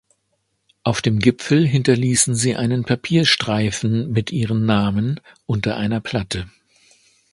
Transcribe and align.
Auf 0.81 1.03
dem 1.03 1.19
Gipfel 1.19 1.67
hinterließen 1.67 2.33
sie 2.33 2.55
einen 2.55 2.85
Papierstreifen 2.85 4.11
mit 4.11 4.31
ihren 4.31 4.65
Namen 4.65 5.19
unter 5.45 5.77
einer 5.77 6.01
Platte. 6.01 6.49